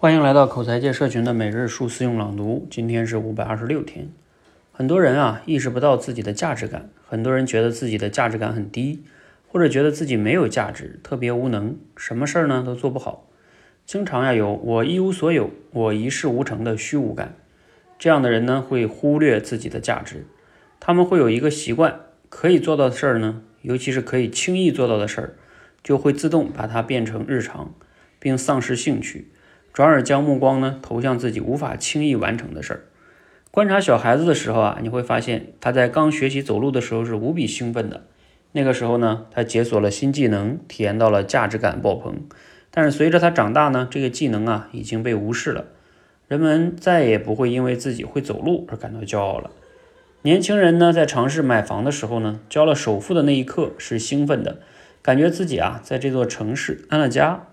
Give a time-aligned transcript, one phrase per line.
[0.00, 2.66] 欢迎来到口才界社群的每日数字用朗读。
[2.70, 4.08] 今天是五百二十六天。
[4.72, 9.04] 很多人啊意识不到自己的价值感，很多人觉得自己的价值感很低，
[9.46, 13.28] 或者觉得自己没有价值，特别无能，什么事儿呢都做不好。
[13.84, 17.34] 经常呀有我一无所有，我一事无成的虚无感。
[17.98, 20.24] 这样的人呢会忽略自己的价值。
[20.80, 25.34] 他们会有一个习惯，可以做到的事儿呢，尤其是可以轻易做到的事儿，
[25.84, 27.74] 就会自动把它变成日常，
[28.18, 29.30] 并丧失兴趣。
[29.72, 32.84] 转而将目光呢投向自己无法轻易完成的事儿。
[33.50, 38.04] 观察小孩子的时候啊，你会发现他在刚学习走路的时候是无比兴奋的。
[38.52, 42.22] 那个时候呢，他解锁了新技能，体验到了价值感爆棚。
[42.70, 45.64] 但是随着他长大呢，这个技能啊已经被无视了。
[46.28, 49.50] 人们再也不会因为自己会走路而感到骄傲了。
[50.22, 54.58] 年轻人呢，在尝试买房的时候呢，交了首付的那一刻是兴奋的，
[55.02, 57.46] 感觉自己啊在这座城市安了家。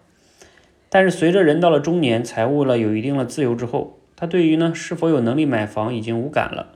[0.89, 6.73] 但是随着人到了中年，财务了有一定的自由之后，他对于呢是否有能力买房已经无感了，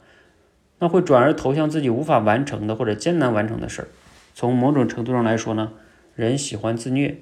[0.80, 3.88] 那会转而投向自己无法完成的或者艰难完成的事儿。
[4.34, 5.72] 从某种程度上来说呢，
[6.16, 7.18] 人喜欢自虐，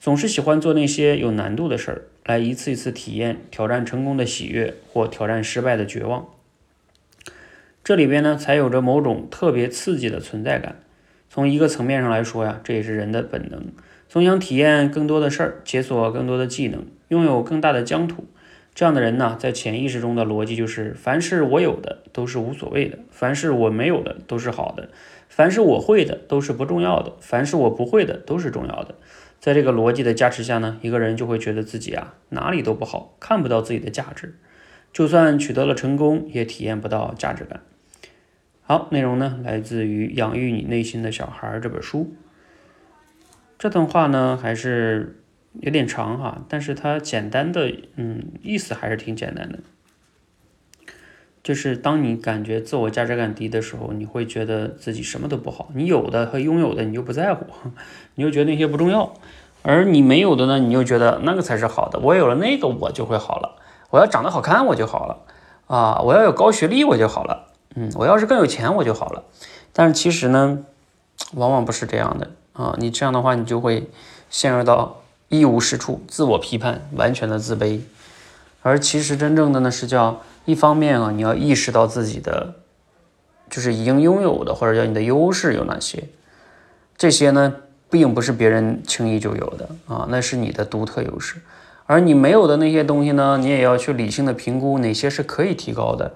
[0.00, 6.26] 总是喜欢做那些有难度的事儿，来一次一次体验挑战成功的喜悦或挑战失败的绝望。
[7.84, 10.76] 这里边呢才有着某种特别刺激的存在感。
[11.28, 13.72] 从一个层面上来说呀，这也是人的本能。
[14.12, 18.26] 总想体验更多的事儿，解锁更多的技能，拥有更大的疆土。
[18.74, 24.90] 这样的人呢，在潜意识中的逻辑就是：凡是我有的都是无所谓的，凡是我没有的都是好的，
[25.30, 28.96] 凡是我会的都是不重要的，凡是我不会的都是重要的。
[29.40, 34.36] 在这个逻辑的加持下呢，一个人就会觉得自己啊哪里都不好，看不到自己的价值，
[34.92, 37.62] 就算取得了成功，也体验不到价值感。
[38.60, 42.12] 好，内容呢来自于《养育你内心的小孩》这本书。
[43.62, 45.22] 这段话呢还是
[45.60, 49.60] 有点长哈，但是它简单的，嗯，意思还是挺简单的。
[51.44, 57.46] 就是当你感觉自我价值感低的时候，你会觉得自己什么都不好，你有的和拥有的你就不在乎，
[58.16, 59.14] 你就觉得那些不重要，
[59.62, 62.00] 而你没有的呢，你又觉得那个才是好的。
[62.00, 63.62] 我有了那个，我就会好了。
[63.90, 65.20] 我要长得好看，我就好了
[65.68, 66.00] 啊！
[66.02, 67.46] 我要有高学历，我就好了。
[67.76, 69.22] 嗯，我要是更有钱，我就好了。
[69.72, 70.64] 但是其实呢，
[71.34, 72.32] 往往不是这样的。
[72.52, 73.88] 啊，你这样的话，你就会
[74.28, 77.80] 陷入到一无是处、自我批判、完全的自卑。
[78.62, 82.54] 而其实真正的呢，是叫一方面啊，你要意识到自己的
[83.50, 86.08] 就是已经拥有的，或者叫你的优势有哪些。
[86.96, 87.54] 这些呢，
[87.90, 91.40] 并不是别人轻易就有的啊，那是你的独特优势。
[91.86, 96.14] 而你没有的那些东西呢，你也要去理性的评估哪些是可以提高的，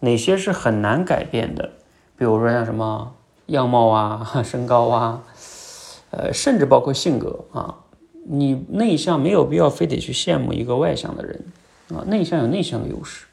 [0.00, 1.70] 哪些是很难改变的。
[2.16, 3.14] 比如说像什么
[3.46, 5.22] 样貌啊、 身高啊。
[6.10, 7.84] 呃，甚至包括性格啊，
[8.26, 11.44] 你内向没有必要非得去羡慕一个外向的人
[11.88, 13.26] 啊，内向有内向的优势，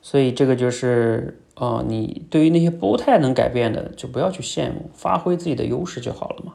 [0.00, 6.54] 所以这个就是啊，你对于那些不太能改变的，就不要去羡慕，发挥自己的优势就好了嘛，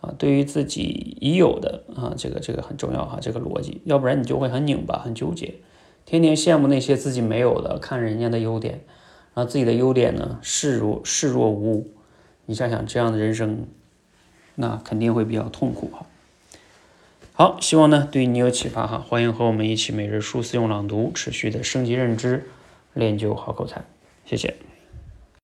[0.00, 5.54] 啊，对于自己已有的啊，这个这个很重要哈，这个逻辑，要不然你就会很拧巴、很纠结，
[6.04, 8.84] 天天羡慕那些自己没有的，看人家的优点，
[9.34, 11.90] 然后自己的优点呢视若视若无物。
[12.50, 13.66] 你想想这样的人生，
[14.54, 16.06] 那肯定会比较痛苦哈。
[17.34, 19.04] 好，希望呢对你有启发哈。
[19.06, 22.48] 欢迎和我们一起每日书思用朗读，持续的升级认知，
[22.94, 23.84] 练就好口才。
[24.24, 24.56] 谢谢。